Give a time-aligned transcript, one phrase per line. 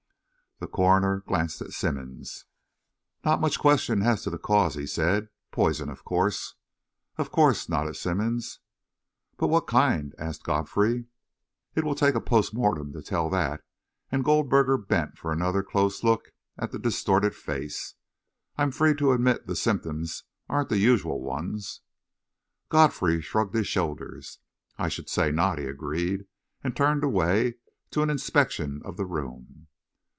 [0.63, 2.45] The coroner glanced at Simmonds.
[3.25, 5.29] "Not much question as to the cause," he said.
[5.49, 6.53] "Poison of course."
[7.17, 8.59] "Of course," nodded Simmonds.
[9.37, 11.07] "But what kind?" asked Godfrey.
[11.73, 13.63] "It will take a post mortem to tell that,"
[14.11, 17.95] and Goldberger bent for another close look at the distorted face.
[18.55, 21.81] "I'm free to admit the symptoms aren't the usual ones."
[22.69, 24.37] Godfrey shrugged his shoulders.
[24.77, 26.27] "I should say not," he agreed,
[26.63, 27.55] and turned away
[27.89, 29.57] to an inspection of the room.